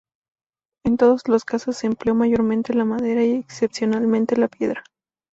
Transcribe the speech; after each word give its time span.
En 0.83 0.97
todos 0.97 1.27
los 1.27 1.45
casos 1.45 1.77
se 1.77 1.85
empleó 1.85 2.15
mayormente, 2.15 2.73
la 2.73 2.85
madera 2.85 3.23
y 3.23 3.33
excepcionalmente 3.35 4.35
la 4.35 4.47
piedra. 4.47 4.83